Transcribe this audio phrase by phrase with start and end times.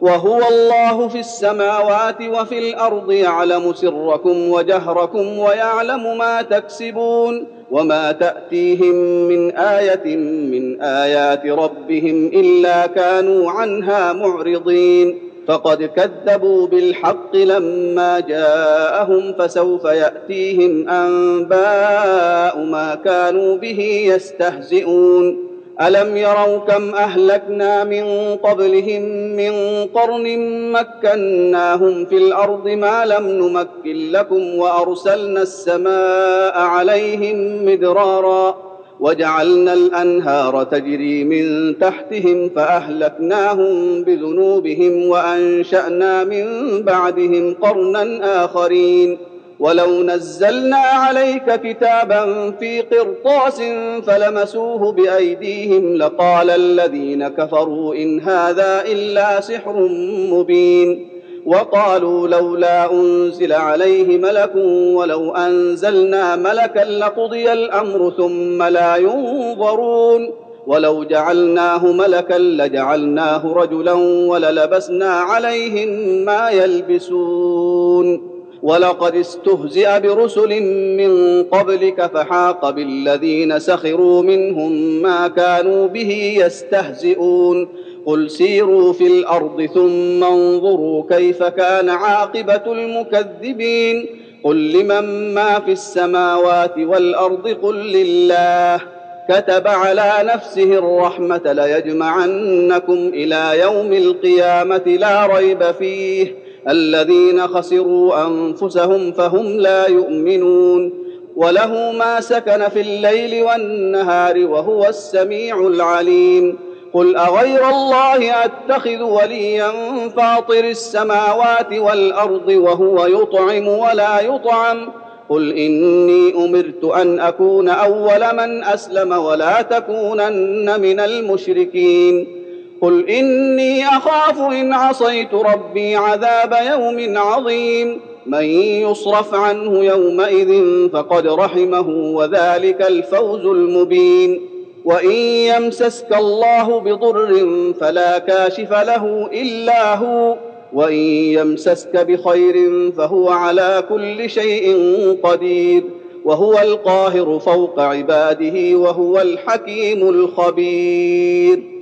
[0.00, 8.94] وهو الله في السماوات وفي الأرض يعلم سركم وجهركم ويعلم ما تكسبون وما تأتيهم
[9.28, 15.18] من آية من آيات ربهم إلا كانوا عنها معرضين.
[15.48, 23.80] فقد كذبوا بالحق لما جاءهم فسوف يأتيهم أنباء ما كانوا به
[24.14, 25.55] يستهزئون.
[25.80, 29.02] الم يروا كم اهلكنا من قبلهم
[29.36, 29.52] من
[29.94, 30.38] قرن
[30.72, 38.56] مكناهم في الأرض ما لم نمكن لكم وارسلنا السماء عليهم مدرارا
[39.00, 46.46] وجعلنا الانهار تجري من تحتهم فاهلكناهم بذنوبهم وانشانا من
[46.82, 49.18] بعدهم قرنا اخرين
[49.60, 53.62] ولو نزلنا عليك كتابا في قرطاس
[54.06, 59.88] فلمسوه بايديهم لقال الذين كفروا ان هذا الا سحر
[60.30, 61.08] مبين
[61.46, 64.52] وقالوا لولا انزل عليه ملك
[64.94, 70.30] ولو انزلنا ملكا لقضي الامر ثم لا ينظرون
[70.66, 73.92] ولو جعلناه ملكا لجعلناه رجلا
[74.28, 75.88] وللبسنا عليهم
[76.24, 78.35] ما يلبسون
[78.66, 80.62] ولقد استهزئ برسل
[80.96, 87.68] من قبلك فحاق بالذين سخروا منهم ما كانوا به يستهزئون.
[88.06, 94.06] قل سيروا في الأرض ثم انظروا كيف كان عاقبة المكذبين.
[94.44, 98.80] قل لمن ما في السماوات والأرض؟ قل لله.
[99.28, 106.45] كتب على نفسه الرحمة ليجمعنكم إلى يوم القيامة لا ريب فيه.
[106.68, 110.92] الذين خسروا أنفسهم فهم لا يؤمنون
[111.36, 116.58] وله ما سكن في الليل والنهار وهو السميع العليم.
[116.92, 119.72] قل أغير الله أتخذ وليا
[120.16, 124.88] فاطر السماوات والأرض وهو يطعم ولا يطعم.
[125.28, 132.35] قل إني أمرت أن أكون أول من أسلم ولا تكونن من المشركين.
[132.80, 138.00] قل اني اخاف ان عصيت ربي عذاب يوم عظيم.
[138.26, 144.40] من يصرف عنه يومئذ فقد رحمه وذلك الفوز المبين.
[144.84, 147.46] وان يمسسك الله بضر
[147.80, 150.36] فلا كاشف له الا هو.
[150.72, 150.94] وان
[151.38, 154.76] يمسسك بخير فهو على كل شيء
[155.22, 155.82] قدير.
[156.24, 161.75] وهو القاهر فوق عباده وهو الحكيم الخبير.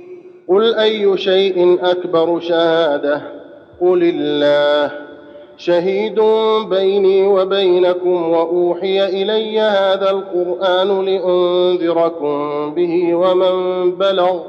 [0.49, 3.21] قل اي شيء اكبر شهاده
[3.81, 4.91] قل الله
[5.57, 6.19] شهيد
[6.69, 14.39] بيني وبينكم واوحي الي هذا القران لانذركم به ومن بلغ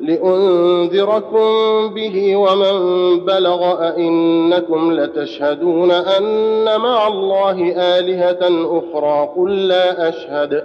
[0.00, 1.48] لانذركم
[1.94, 2.76] به ومن
[3.24, 8.38] بلغ ائنكم لتشهدون ان مع الله الهه
[8.78, 10.64] أخرى قل لا اشهد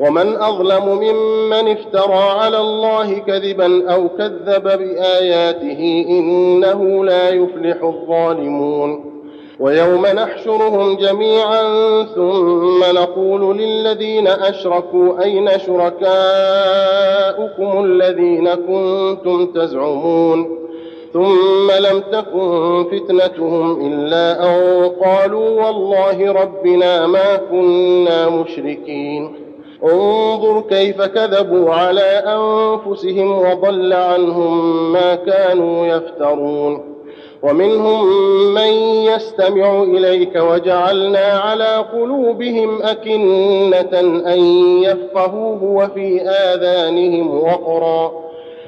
[0.00, 9.04] ومن أظلم ممن افترى على الله كذبا أو كذب بآياته إنه لا يفلح الظالمون.
[9.60, 11.62] ويوم نحشرهم جميعا
[12.14, 16.10] ثم نقول للذين أشركوا أين شركاؤكم
[17.84, 20.58] الذين كنتم تزعمون.
[21.12, 29.47] ثم لم تكن فتنتهم إلا أن قالوا والله ربنا ما كنا مشركين.
[29.84, 36.98] انظر كيف كذبوا على أنفسهم وضل عنهم ما كانوا يفترون.
[37.42, 38.06] ومنهم
[38.54, 38.72] من
[39.04, 44.00] يستمع إليك وجعلنا على قلوبهم أكنة
[44.34, 44.38] أن
[44.82, 48.27] يفقهوه وفي آذانهم وقرا.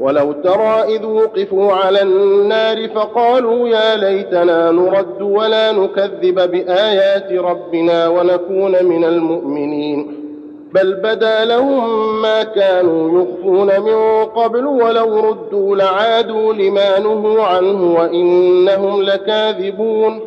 [0.00, 8.84] ولو ترى إذ وقفوا على النار فقالوا يا ليتنا نرد ولا نكذب بآيات ربنا ونكون
[8.84, 10.20] من المؤمنين.
[10.72, 19.02] بل بدا لهم ما كانوا يخفون من قبل ولو ردوا لعادوا لما نهوا عنه وإنهم
[19.02, 20.20] لكاذبون.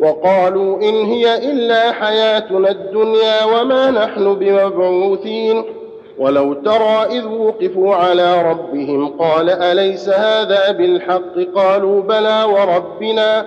[0.00, 5.79] وقالوا إن هي إلا حياتنا الدنيا وما نحن بمبعوثين.
[6.20, 13.46] ولو ترى إذ وقفوا على ربهم قال أليس هذا بالحق؟ قالوا بلى وربنا.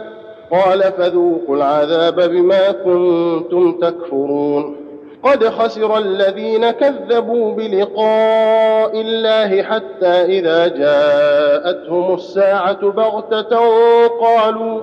[0.51, 4.75] قال فذوقوا العذاب بما كنتم تكفرون.
[5.23, 13.59] قد خسر الذين كذبوا بلقاء الله حتى إذا جاءتهم الساعة بغتة
[14.21, 14.81] قالوا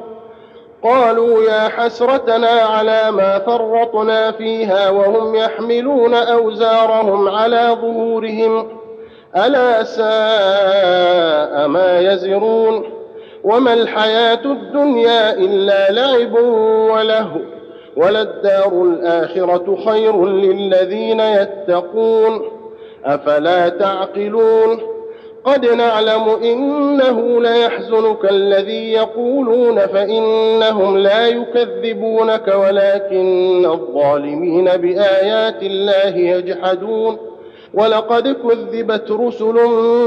[0.83, 8.69] قالوا يا حسرتنا على ما فرطنا فيها وهم يحملون أوزارهم على ظهورهم.
[9.37, 12.85] ألا ساء ما يزرون.
[13.45, 16.35] وما الحياة الدنيا إلا لعب
[16.91, 17.41] ولهو
[17.97, 22.43] وللدار الآخرة خير للذين يتقون.
[23.05, 24.90] أفلا تعقلون؟
[25.45, 37.17] قد نعلم إنه ليحزنك الذي يقولون فإنهم لا يكذبونك ولكن الظالمين بآيات الله يجحدون
[37.75, 39.55] ولقد كذبت رسل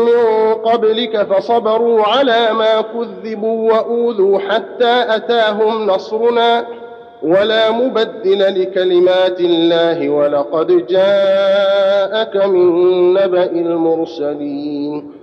[0.05, 6.65] من قبلك فصبروا على ما كذبوا وأوذوا حتى أتاهم نصرنا
[7.23, 15.22] ولا مبدل لكلمات الله ولقد جاءك من نبأ المرسلين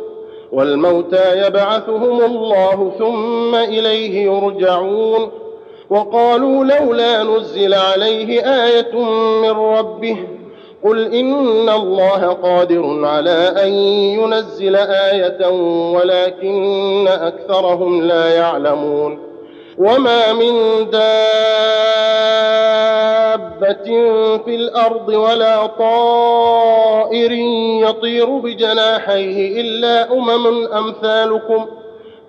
[0.51, 5.31] والموتى يبعثهم الله ثم إليه يرجعون.
[5.89, 8.99] وقالوا لولا نزل عليه آية
[9.41, 10.17] من ربه
[10.83, 13.73] قل إن الله قادر على أن
[14.19, 15.47] ينزل آية
[15.93, 19.19] ولكن أكثرهم لا يعلمون.
[19.77, 20.53] وما من
[20.91, 21.81] دابة
[24.45, 27.31] في الأرض ولا طائر
[27.89, 31.65] يطير بجناحيه الا امم امثالكم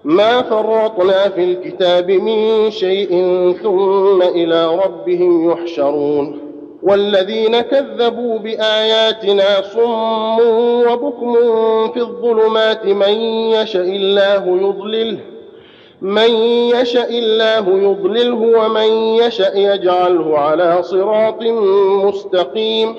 [0.04, 3.10] ما فرطنا في الكتاب من شيء
[3.62, 6.38] ثم إلى ربهم يحشرون
[6.82, 10.38] والذين كذبوا باياتنا صم
[10.88, 11.34] وبكم
[11.92, 13.12] في الظلمات من
[13.50, 15.18] يشاء الله يضلله
[16.02, 16.30] من
[16.74, 21.42] يشاء الله يضلله ومن يشاء يجعله على صراط
[22.04, 22.94] مستقيم.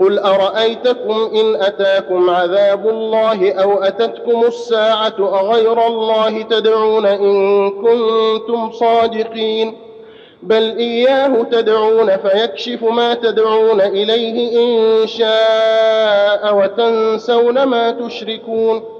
[0.00, 9.76] قل أرأيتكم إن أتاكم عذاب الله أو أتتكم الساعة أغير الله تدعون إن كنتم صادقين؟
[10.42, 18.99] بل إياه تدعون فيكشف ما تدعون إليه إن شاء وتنسون ما تشركون.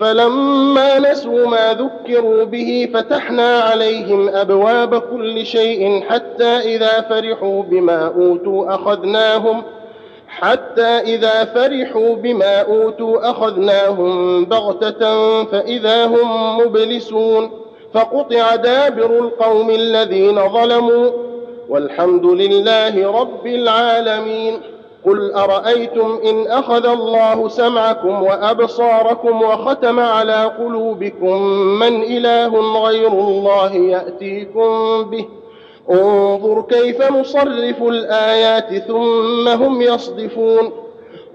[0.00, 8.74] فلما نسوا ما ذكروا به فتحنا عليهم أبواب كل شيء حتى إذا فرحوا بما أوتوا
[8.74, 9.62] أخذناهم
[10.28, 17.50] حتى إذا فرحوا بما أوتوا أخذناهم بغتة فإذا هم مبلسون
[17.94, 21.10] فقطع دابر القوم الذين ظلموا
[21.68, 24.60] والحمد لله رب العالمين
[25.06, 35.02] قل ارايتم ان اخذ الله سمعكم وابصاركم وختم على قلوبكم من اله غير الله ياتيكم
[35.02, 35.28] به؟
[35.90, 40.72] انظر كيف نصرف الايات ثم هم يصدفون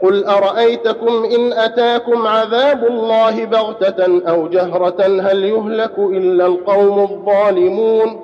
[0.04, 8.22] قل ارايتكم ان اتاكم عذاب الله بغته أو جهره هل يهلك الا القوم الظالمون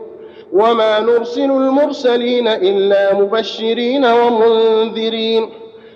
[0.54, 5.50] وما نرسل المرسلين الا مبشرين ومنذرين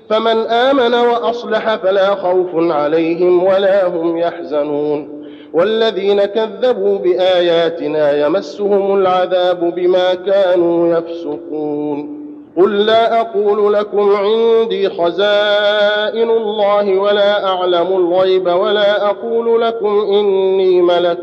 [0.10, 5.18] فمن امن واصلح فلا خوف عليهم ولا هم يحزنون
[5.54, 12.18] والذين كذبوا باياتنا يمسهم العذاب بما كانوا يفسقون
[12.58, 21.20] قل لا أقول لكم عندي خزائن الله ولا اعلم الغيب ولا أقول لكم اني ملك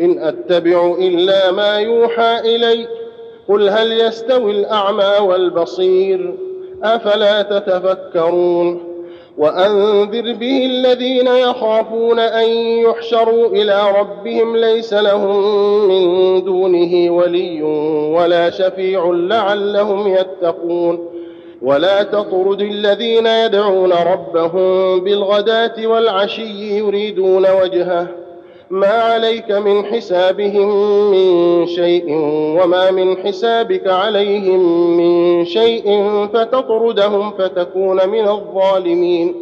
[0.00, 2.86] إن أتبع إلا ما يوحى إلي.
[3.48, 6.34] قل هل يستوي الأعمى والبصير؟
[6.82, 8.92] أفلا تتفكرون؟
[9.38, 15.44] وأنذر به الذين يخافون أن يحشروا إلى ربهم ليس لهم
[15.88, 17.62] من دونه ولي
[18.12, 21.08] ولا شفيع لعلهم يتقون.
[21.62, 28.21] ولا تطرد الذين يدعون ربهم بالغداة والعشي يريدون وجهه.
[28.72, 30.70] ما عليك من حسابهم
[31.10, 32.04] من شيء
[32.62, 34.60] وما من حسابك عليهم
[34.96, 39.34] من شيء فتطردهم فتكون من الظالمين.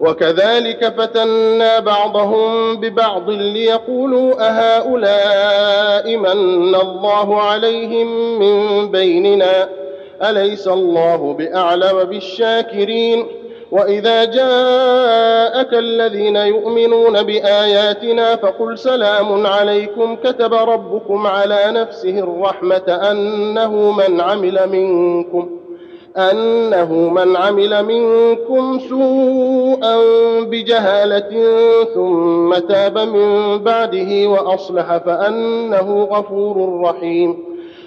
[0.00, 9.68] وكذلك فتنا بعضهم ببعض ليقولوا أهؤلاء من الله عليهم من بيننا؟
[10.22, 13.26] أليس الله بأعلم بالشاكرين؟
[13.74, 24.20] وإذا جاءك الذين يؤمنون بآياتنا فقل سلام عليكم كتب ربكم على نفسه الرحمة أنه من
[24.20, 25.48] عمل منكم
[26.16, 29.96] أنه من عمل منكم سوءا
[30.40, 31.30] بجهالة
[31.94, 37.53] ثم تاب من بعده وأصلح فأنه غفور رحيم.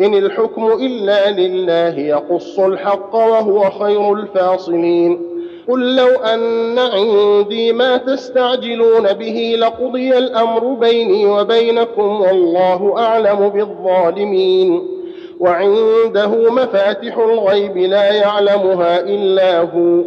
[0.00, 5.20] إن الحكم إلا لله يقص الحق وهو خير الفاصلين.
[5.68, 14.96] قل لو أن عندي ما تستعجلون به لقضي الأمر بيني وبينكم والله أعلم بالظالمين.
[15.40, 20.02] وعنده مفاتح الغيب لا يعلمها إلا هو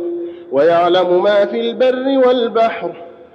[0.51, 2.91] ويعلم ما في البر والبحر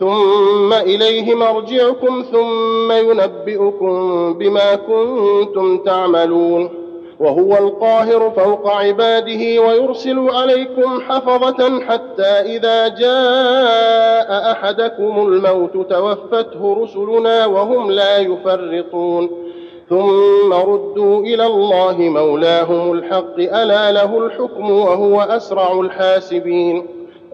[0.00, 6.70] ثم إليه مرجعكم ثم ينبئكم بما كنتم تعملون
[7.20, 17.90] وهو القاهر فوق عباده ويرسل عليكم حفظة حتى إذا جاء أحدكم الموت توفته رسلنا وهم
[17.90, 19.30] لا يفرطون
[19.90, 26.86] ثم ردوا إلى الله مولاهم الحق ألا له الحكم وهو أسرع الحاسبين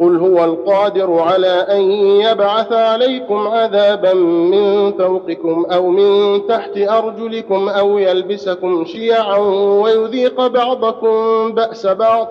[0.00, 1.82] قل هو القادر على ان
[2.20, 9.38] يبعث عليكم عذابا من فوقكم أو من تحت ارجلكم أو يلبسكم شيعا
[9.82, 12.28] ويذيق بعضكم باس بعض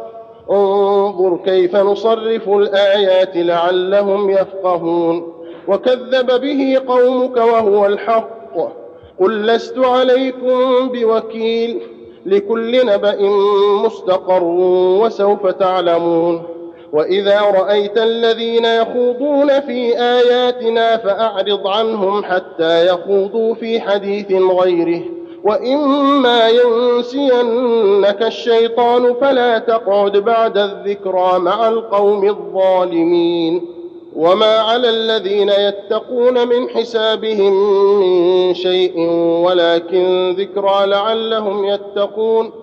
[0.51, 5.33] انظر كيف نصرف الايات لعلهم يفقهون
[5.67, 8.43] وكذب به قومك وهو الحق
[9.19, 11.81] قل لست عليكم بوكيل
[12.25, 13.15] لكل نبا
[13.85, 14.43] مستقر
[15.03, 16.52] وسوف تعلمون
[16.93, 25.01] وإذا رأيت الذين يخوضون في آياتنا فأعرض عنهم حتى يخوضوا في حديث غيره.
[25.43, 33.61] وإما ينسينك الشيطان فلا تقعد بعد الذكرى مع القوم الظالمين.
[34.15, 37.53] وما على الذين يتقون من حسابهم
[37.99, 38.99] من شيء
[39.45, 42.62] ولكن ذكرى لعلهم يتقون.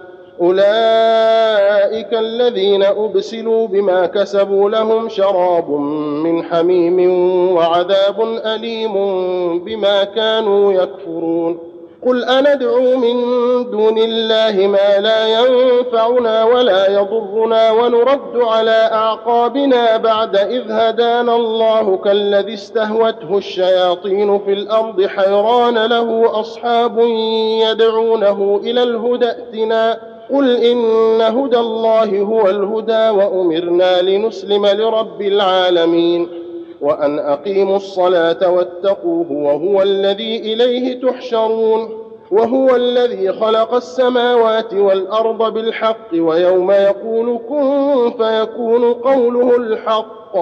[0.41, 5.69] أولئك الذين أبسلوا بما كسبوا لهم شراب
[6.23, 7.11] من حميم
[7.55, 8.93] وعذاب أليم
[9.63, 11.71] بما كانوا يكفرون.
[12.05, 13.15] قل أندعو من
[13.71, 22.53] دون الله ما لا ينفعنا ولا يضرنا ونرد على أعقابنا بعد إذ هدانا الله كالذي
[22.53, 26.99] استهوته الشياطين في الأرض حيران له أصحاب
[27.69, 36.27] يدعونه إلى الهدى ائتنا قل إن هدى الله هو الهدى وأمرنا لنسلم لرب العالمين
[36.81, 41.89] وان اقيموا الصلاه واتقوه وهو الذي اليه تحشرون
[42.31, 50.35] وهو الذي خلق السماوات والارض بالحق ويوم يقول كن فيكون قوله الحق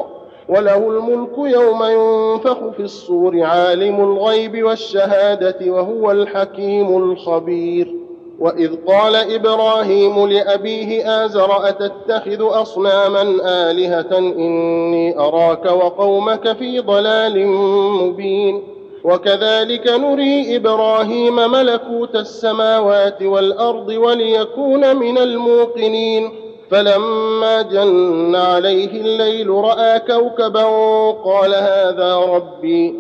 [0.50, 7.99] وله الملك يوم ينفخ في الصور عالم الغيب والشهاده وهو الحكيم الخبير
[8.40, 18.64] وإذ قال إبراهيم لأبيه آزر أتتخذ أصناما آلهة إني أراك وقومك في ضلال مبين
[19.04, 26.32] وكذلك نري إبراهيم ملكوت السماوات والأرض وليكون من الموقنين
[26.72, 30.64] فلما جن عليه الليل رأى كوكبا
[31.12, 32.96] قال هذا ربي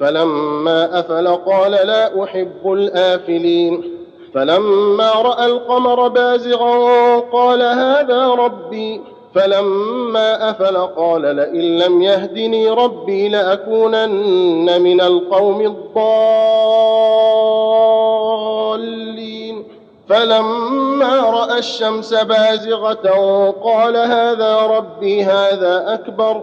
[0.00, 3.99] فلما أفل قال لا أحب الآفلين
[4.34, 9.00] فلما رأى القمر بازغا قال هذا ربي
[9.34, 16.20] فلما أفل قال لئن لم يهدني ربي لأكونن من القوم الضالين.
[20.08, 23.10] فلما رأى الشمس بازغة
[23.64, 26.42] قال هذا ربي هذا أكبر.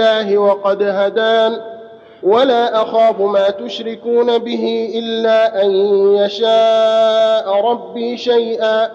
[0.00, 1.60] الله وقد هدان
[2.22, 5.70] ولا أخاف ما تشركون به إلا أن
[6.16, 8.90] يشاء ربي شيئا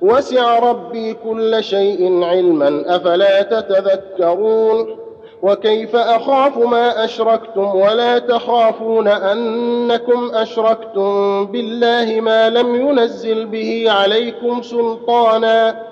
[0.00, 4.96] وسع ربي كل شيء علما أفلا تتذكرون
[5.42, 15.91] وكيف أخاف ما أشركتم ولا تخافون أنكم أشركتم بالله ما لم ينزل به عليكم سلطانا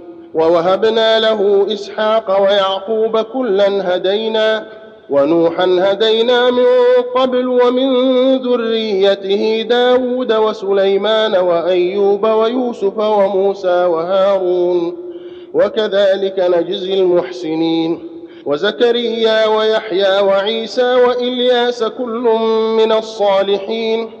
[0.33, 4.65] ووهبنا له إسحاق ويعقوب كلا هدينا
[5.09, 6.65] ونوحا هدينا من
[7.15, 7.89] قبل ومن
[8.37, 14.97] ذريته داود وسليمان وأيوب ويوسف وموسى وهارون
[15.53, 17.99] وكذلك نجزي المحسنين
[18.45, 22.23] وزكريا ويحيى وعيسى وإلياس كل
[22.77, 24.20] من الصالحين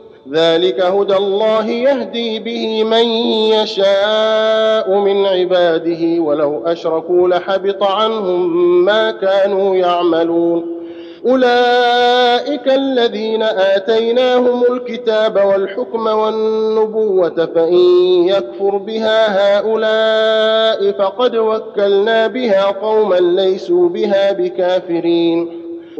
[0.29, 3.05] ذلك هدى الله يهدي به من
[3.53, 10.81] يشاء من عباده ولو أشركوا لحبط عنهم ما كانوا يعملون.
[11.25, 17.83] أولئك الذين آتيناهم الكتاب والحكم والنبوة فإن
[18.27, 25.60] يكفر بها هؤلاء فقد وكلنا بها قوما ليسوا بها بكافرين.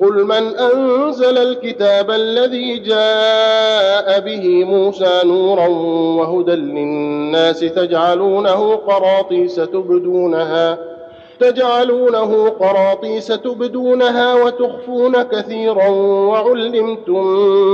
[0.00, 5.68] قل من أنزل الكتاب الذي جاء به موسى نورا
[6.18, 10.78] وهدى للناس تجعلونه قراطيس تبدونها
[11.40, 15.88] تجعلونه قراطيس تبدونها وتخفون كثيرا
[16.28, 17.26] وعلمتم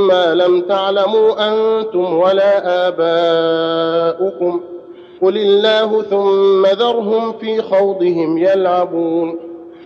[0.08, 4.60] ما لم تعلموا أنتم ولا آباؤكم
[5.22, 9.51] قل الله ثم ذرهم في خوضهم يلعبون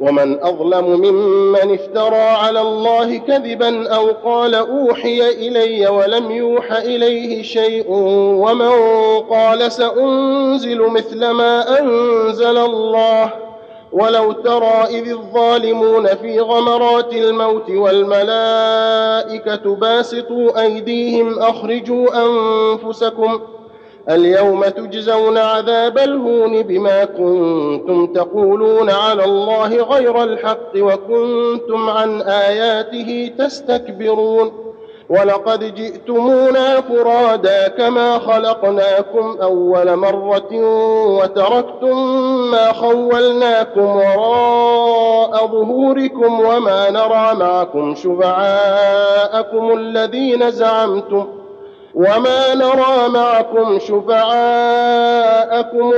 [0.00, 7.84] ومن أظلم ممن افترى على الله كذبا أو قال أوحي إلي ولم يوح إليه شيء
[7.88, 8.70] ومن
[9.30, 13.30] قال سأنزل مثل ما أنزل الله
[13.92, 23.40] ولو ترى إذ الظالمون في غمرات الموت والملائكة باسطوا أيديهم أخرجوا أنفسكم
[24.10, 34.66] اليوم تجزون عذاب الهون بما كنتم تقولون على الله غير الحق وكنتم عن آياته تستكبرون.
[35.08, 40.48] ولقد جئتمونا فرادا كما خلقناكم أول مرة
[41.06, 41.96] وتركتم
[42.50, 51.26] ما خولناكم وراء ظهوركم وما نرى معكم شفعاءكم الذين زعمتم
[51.96, 55.12] وما نرى معكم شفعاءكم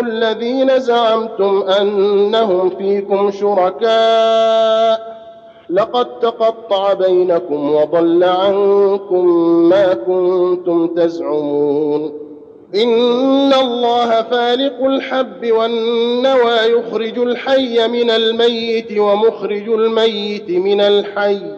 [0.06, 5.18] الذين زعمتم انهم فيكم شركاء
[5.70, 9.26] لقد تقطع بينكم وضل عنكم
[9.68, 12.12] ما كنتم تزعمون
[12.74, 21.57] ان الله فالق الحب والنوى يخرج الحي من الميت ومخرج الميت من الحي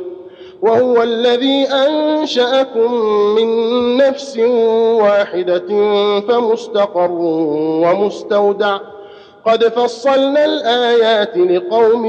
[0.61, 2.93] وهو الذي أنشأكم
[3.35, 3.47] من
[3.97, 4.37] نفس
[5.01, 5.67] واحدة
[6.19, 7.11] فمستقر
[7.81, 8.77] ومستودع.
[9.45, 12.05] قد فصلنا الآيات لقوم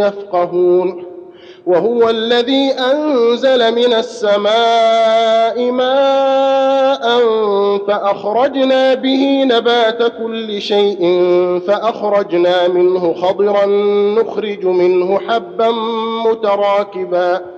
[0.00, 1.04] يفقهون.
[1.66, 7.20] وهو الذي أنزل من السماء ماء
[7.88, 11.00] فأخرجنا به نبات كل شيء
[11.66, 13.66] فأخرجنا منه خضرا
[14.20, 15.70] نخرج منه حبا
[16.26, 17.57] متراكبا.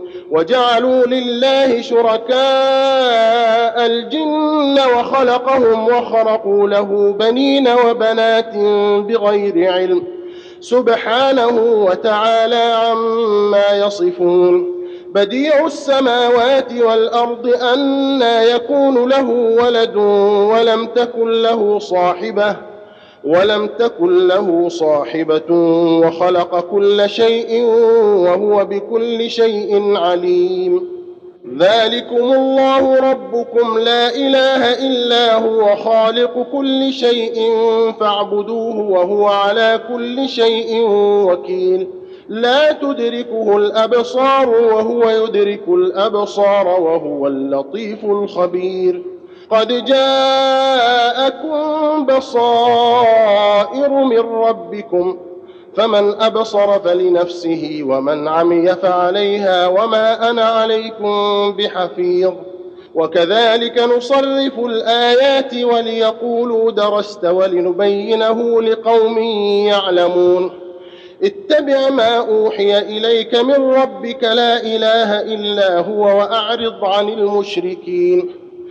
[0.31, 2.35] وجعلوا لله شركاء
[3.85, 8.55] الجن وخلقهم وخرقوا له بنين وبنات
[9.07, 10.03] بغير علم
[10.59, 11.47] سبحانه
[11.87, 14.81] وتعالى عما يصفون
[15.15, 19.29] بديع السماوات والأرض انى يكون له
[19.63, 19.95] ولد
[20.51, 22.70] ولم تكن له صاحبة
[23.25, 25.51] ولم تكن له صاحبة
[26.03, 27.63] وخلق كل شيء
[28.25, 30.91] وهو بكل شيء عليم.
[31.57, 37.35] ذلكم الله ربكم لا إله إلا هو خالق كل شيء
[37.99, 40.85] فاعبدوه وهو على كل شيء
[41.25, 41.87] وكيل.
[42.29, 49.10] لا تدركه الأبصار وهو يدرك الأبصار وهو اللطيف الخبير.
[49.51, 51.61] قد جاءكم
[52.05, 55.17] بصائر من ربكم
[55.75, 62.33] فمن أبصر فلنفسه ومن عمي فعليها وما أنا عليكم بحفيظ.
[62.95, 69.17] وكذلك نصرف الآيات وليقولوا درست ولنبينه لقوم
[69.67, 70.51] يعلمون.
[71.23, 78.40] اتبع ما أوحي إليك من ربك لا إله إلا هو وأعرض عن المشركين.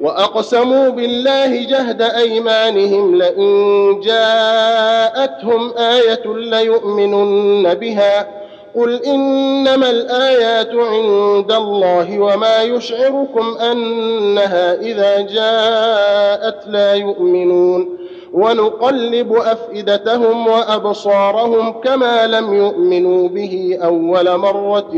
[0.00, 8.28] وأقسموا بالله جهد أيمانهم لئن جاءتهم آية ليؤمنن بها.
[8.76, 17.98] قل إنما الآيات عند الله وما يشعركم أنها إذا جاءت لا يؤمنون.
[18.32, 24.90] ونقلب أفئدتهم وأبصارهم كما لم يؤمنوا به أول مرة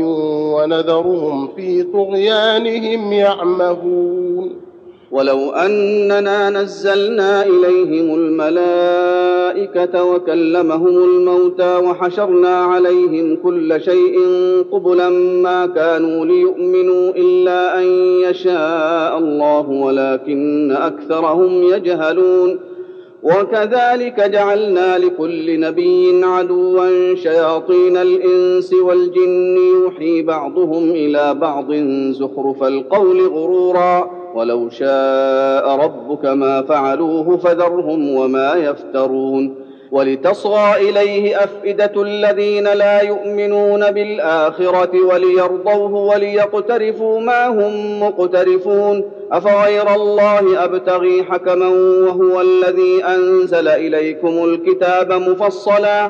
[0.55, 4.70] ونذرهم في طغيانهم يعمهون.
[5.11, 14.17] ولو أننا نزلنا إليهم الملائكة وكلمهم الموتى وحشرنا عليهم كل شيء
[14.71, 15.09] قبلا
[15.43, 17.85] ما كانوا ليؤمنوا إلا أن
[18.29, 22.59] يشاء الله ولكن أكثرهم يجهلون
[23.23, 31.73] وكذلك جعلنا لكل نبي عدوا شياطين الإنس والجن يوحي بعضهم إلى بعض
[32.11, 39.55] زخرف القول غرورا ولو شاء ربك ما فعلوه فذرهم وما يفترون.
[39.91, 49.11] ولتصغى إليه أفئدة الذين لا يؤمنون بالآخرة وليرضوه وليقترفوا ما هم مقترفون.
[49.31, 51.67] أفغير الله أبتغي حكما
[52.07, 56.09] وهو الذي أنزل إليكم الكتاب مفصلا.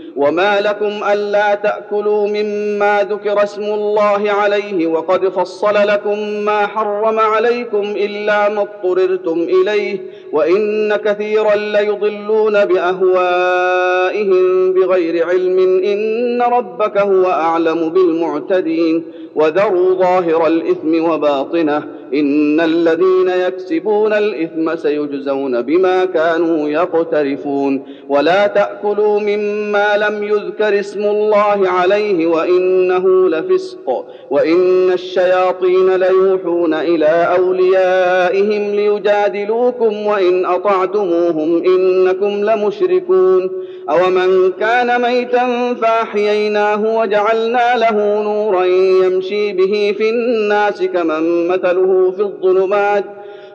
[0.21, 7.81] وما لكم الا تاكلوا مما ذكر اسم الله عليه وقد فصل لكم ما حرم عليكم
[7.81, 9.97] الا ما اضطررتم اليه
[10.31, 14.33] وان كثيرا ليضلون باهوائهم
[14.73, 19.03] بغير علم ان ربك هو اعلم بالمعتدين
[19.35, 29.97] وذروا ظاهر الاثم وباطنه إن الذين يكسبون الإثم سيجزون بما كانوا يقترفون ولا تأكلوا مما
[29.97, 41.63] لم يذكر اسم الله عليه وإنه لفسق وإن الشياطين ليوحون إلى أوليائهم ليجادلوكم وإن أطعتموهم
[41.65, 43.49] إنكم لمشركون
[43.89, 48.65] أومن كان ميتا فأحييناه وجعلنا له نورا
[49.05, 53.03] يمشي به في الناس كمن مثله في الظلمات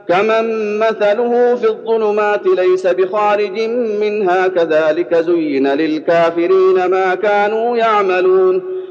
[0.09, 3.61] كمن مثله في الظلمات ليس بخارج
[4.01, 8.63] منها كذلك زين للكافرين ما كانوا يعملون.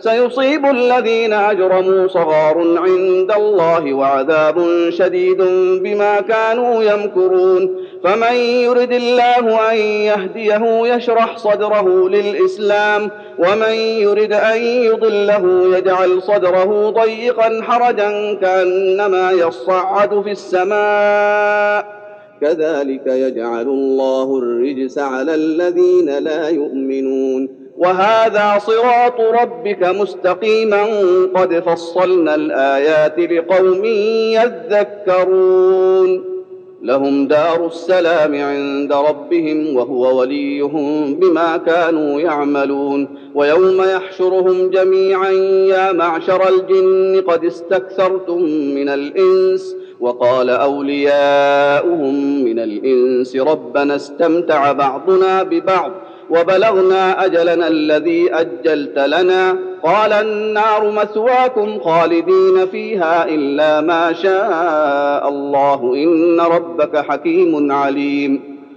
[0.00, 5.42] سيصيب الذين أجرموا صغار عند الله وعذاب شديد
[5.82, 7.76] بما كانوا يمكرون.
[8.04, 17.62] فمن يرد الله أن يهديه يشرح صدره للإسلام ومن يرد أن يضله يجعل صدره ضيقا
[17.62, 22.00] حرجا كأنما يصعد في السماء.
[22.40, 27.59] كذلك يجعل الله الرجس على الذين لا يؤمنون.
[27.80, 30.84] وهذا صراط ربك مستقيما
[31.34, 33.84] قد فصلنا الآيات لقوم
[35.04, 36.24] يذكرون.
[36.82, 43.08] لهم دار السلام عند ربهم وهو وليهم بما كانوا يعملون.
[43.34, 45.30] ويوم يحشرهم جميعا
[45.68, 48.42] يا معشر الجن قد استكثرتم
[48.74, 55.92] من الإنس وقال أولياؤهم من الإنس ربنا استمتع بعضنا ببعض
[56.30, 59.56] وبلغنا أجلنا الذي أجلت لنا.
[59.82, 65.94] قال النار مثواكم خالدين فيها إلا ما شاء الله.
[65.94, 68.59] إن ربك حكيم عليم.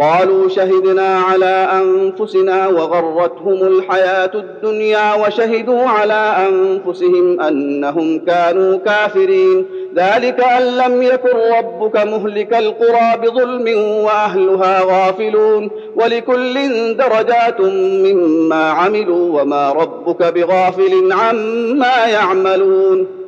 [0.00, 9.66] قالوا شهدنا على أنفسنا وغرتهم الحياة الدنيا وشهدوا على أنفسهم أنهم كانوا كافرين.
[9.96, 15.70] ذلك أن لم يكن ربك مهلك القرى بظلم وأهلها غافلون.
[15.96, 16.54] ولكل
[16.96, 17.60] درجات
[18.04, 23.27] مما عملوا وما ربك بغافل عما يعملون.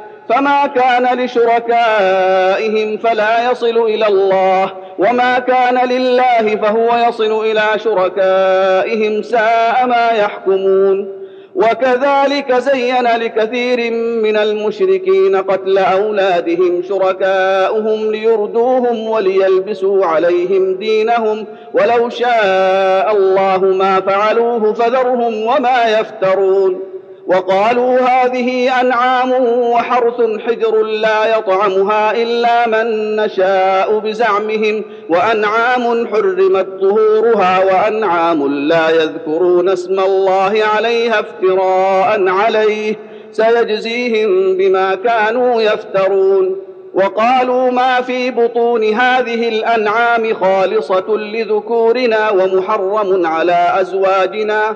[0.29, 9.85] فما كان لشركائهم فلا يصل إلى الله وما كان لله فهو يصل إلى شركائهم ساء
[9.87, 11.21] ما يحكمون.
[11.55, 13.91] وكذلك زين لكثير
[14.23, 25.45] من المشركين قتل أولادهم شركاؤهم ليردوهم وليلبسوا عليهم دينهم ولو شاء الله ما فعلوه فذرهم
[25.45, 26.90] وما يفترون.
[27.31, 38.47] وقالوا هذه أنعام وحرث حجر لا يطعمها إلا من نشاء بزعمهم وأنعام حرمت ظهورها وأنعام
[38.47, 42.95] لا يذكرون اسم الله عليها افتراء عليه
[43.31, 46.55] سيجزيهم بما كانوا يفترون.
[46.93, 54.75] وقالوا ما في بطون هذه الأنعام خالصة لذكورنا ومحرم على أزواجنا.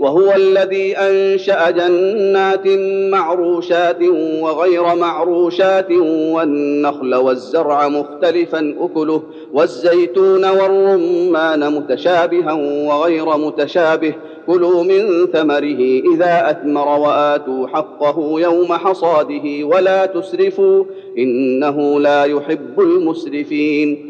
[0.00, 2.66] وهو الذي أنشأ جنات
[3.10, 4.02] معروشات
[4.40, 12.52] وغير معروشات والنخل والزرع مختلفا أكله والزيتون والرمان متشابها
[12.88, 14.14] وغير متشابه
[14.46, 20.84] كلوا من ثمره إذا أثمر وآتوا حقه يوم حصاده ولا تسرفوا
[21.18, 24.09] إنه لا يحب المسرفين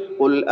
[0.21, 0.45] قل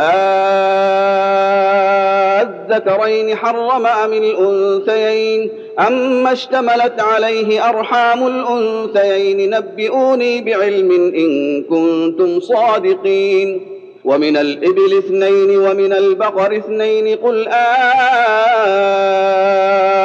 [2.40, 13.60] أذكرين حرم أم الأنثيين أما اشتملت عليه أرحام الأنثيين نبئوني بعلم إن كنتم صادقين
[14.04, 17.48] ومن الإبل اثنين ومن البقر اثنين قل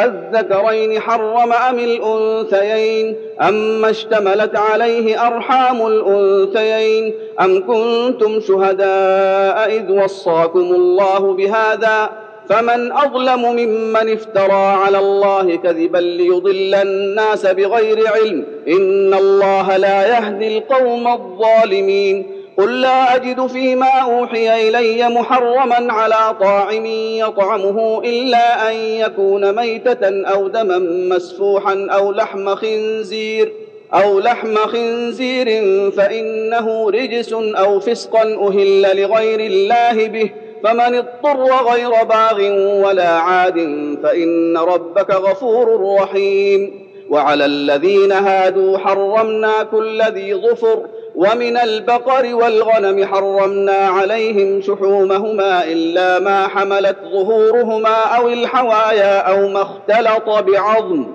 [0.06, 11.34] أذكرين حرم أم الأنثيين أما اشتملت عليه أرحام الأنثيين أم كنتم شهداء إذ وصاكم الله
[11.34, 12.10] بهذا
[12.50, 20.58] فمن أظلم ممن افترى على الله كذبا ليضل الناس بغير علم إن الله لا يهدي
[20.58, 29.56] القوم الظالمين قل لا أجد فيما أوحي إلي محرما على طاعم يطعمه إلا أن يكون
[29.56, 30.78] ميتة أو دما
[31.16, 33.54] مسفوحا أو لحم خنزير
[33.94, 35.46] أو لحم خنزير
[35.92, 40.30] فإنه رجس أو فسقا أهل لغير الله به
[40.64, 42.42] فمن اضطر غير باغ
[42.86, 43.56] ولا عاد
[44.04, 50.86] فإن ربك غفور رحيم وعلى الذين هادوا حرمنا كل ذي ظفر
[51.16, 60.30] ومن البقر والغنم حرمنا عليهم شحومهما إلا ما حملت ظهورهما أو الحوايا أو ما اختلط
[60.30, 61.06] بعظم.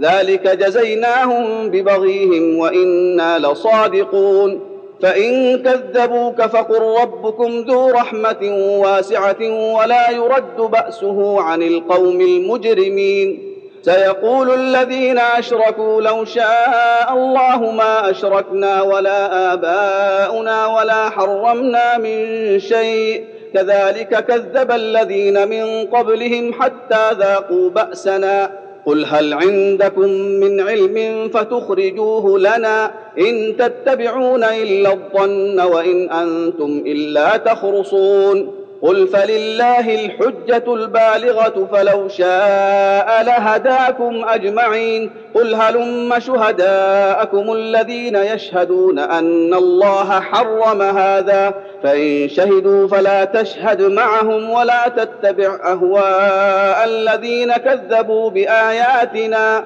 [0.00, 4.60] ذلك جزيناهم ببغيهم وإنا لصادقون.
[5.02, 13.55] فإن كذبوك فقل ربكم ذو رحمة واسعة ولا يرد بأسه عن القوم المجرمين.
[13.82, 23.24] سيقول الذين أشركوا لو شاء الله ما أشركنا ولا آباؤنا ولا حرمنا من شيء.
[23.54, 28.50] كذلك كذب الذين من قبلهم حتى ذاقوا بأسنا.
[28.86, 38.65] قل هل عندكم من علم فتخرجوه لنا إن تتبعون إلا الظن وإن أنتم إلا تخرصون.
[38.82, 50.20] قل فلله الحجة البالغة فلو شاء لهداكم أجمعين قل هلم شهداءكم الذين يشهدون أن الله
[50.20, 59.64] حرم هذا فإن شهدوا فلا تشهد معهم ولا تتبع أهواء الذين كذبوا بآياتنا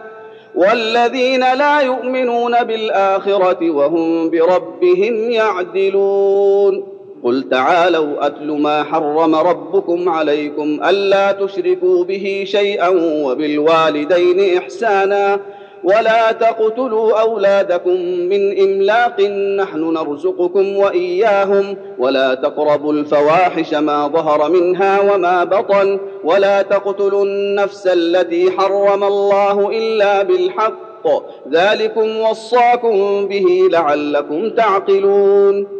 [0.55, 6.90] والذين لا يؤمنون بالآخرة وهم بربهم يعدلون
[7.25, 12.89] قل تعالوا أتل ما حرم ربكم عليكم ألا تشركوا به شيئا
[13.25, 15.41] وبالوالدين إحسانا
[15.85, 19.21] ولا تقتلوا أولادكم من إملاق
[19.59, 28.51] نحن نرزقكم وإياهم ولا تقربوا الفواحش ما ظهر منها وما بطن ولا تقتلوا النفس التي
[28.51, 31.09] حرم الله إلا بالحق
[31.53, 35.80] ذلكم وصاكم به لعلكم تعقلون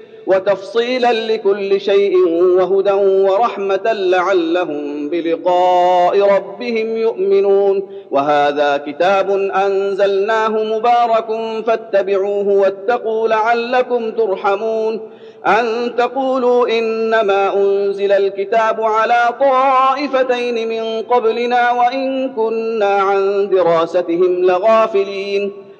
[0.27, 7.89] وتفصيلا لكل شيء وهدى ورحمة لعلهم بلقاء ربهم يؤمنون.
[8.11, 9.31] وهذا كتاب
[9.65, 11.27] أنزلناه مبارك
[11.65, 15.11] فاتبعوه واتقوا لعلكم ترحمون.
[15.47, 25.51] أن تقولوا إنما أنزل الكتاب على طائفتين من قبلنا وإن كنا عن دراستهم لغافلين.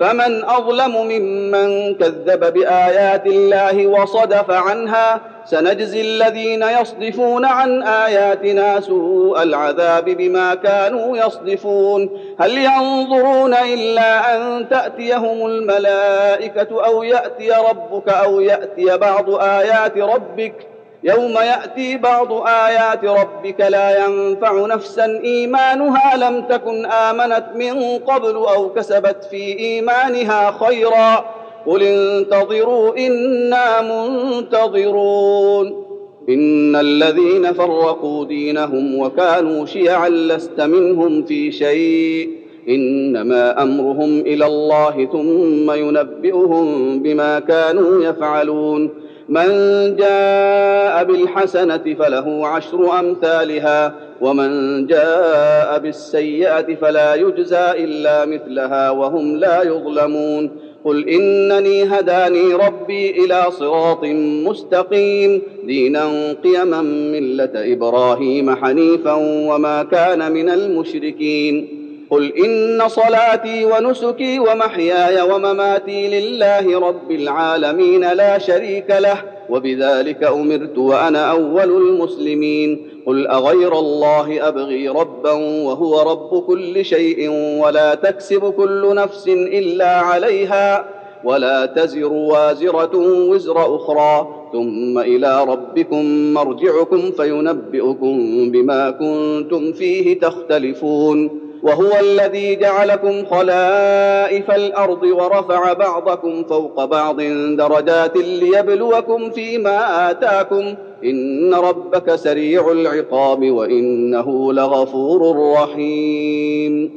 [0.00, 10.04] فمن أظلم ممن كذب بآيات الله وصدف عنها سنجزي الذين يصدفون عن آياتنا سوء العذاب
[10.04, 12.10] بما كانوا يصدفون.
[12.40, 20.75] هل ينظرون إلا أن تأتيهم الملائكة أو يأتي ربك أو يأتي بعض آيات ربك؟
[21.06, 28.68] يوم يأتي بعض آيات ربك لا ينفع نفسا إيمانها لم تكن آمنت من قبل أو
[28.68, 31.24] كسبت في إيمانها خيرا
[31.66, 35.86] قل انتظروا إنا منتظرون
[36.28, 42.30] إن الذين فرقوا دينهم وكانوا شيعا لست منهم في شيء
[42.68, 49.48] إنما أمرهم إلى الله ثم ينبئهم بما كانوا يفعلون من
[49.96, 60.50] جاء بالحسنة فله عشر أمثالها ومن جاء بالسيئة فلا يجزى إلا مثلها وهم لا يظلمون.
[60.84, 64.04] قل إنني هداني ربي إلى صراط
[64.48, 69.12] مستقيم دينا قيما ملة إبراهيم حنيفا
[69.48, 71.75] وما كان من المشركين.
[72.10, 81.30] قل ان صلاتي ونسكي ومحياي ومماتي لله رب العالمين لا شريك له وبذلك امرت وأنا
[81.30, 85.32] اول المسلمين قل اغير الله ابغي ربا
[85.66, 87.30] وهو رب كل شيء
[87.60, 90.84] ولا تكسب كل نفس الا عليها
[91.24, 92.96] ولا تزر وازره
[93.30, 98.16] وزر أخرى ثم إلى ربكم مرجعكم فينبئكم
[98.50, 107.20] بما كنتم فيه تختلفون وهو الذي جعلكم خلائف الأرض ورفع بعضكم فوق بعض
[107.56, 110.74] درجات ليبلوكم فيما آتاكم.
[111.04, 116.90] إن ربك سريع العقاب وإنه لغفور رحيم.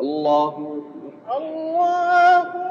[0.00, 0.80] الله
[1.36, 2.63] الله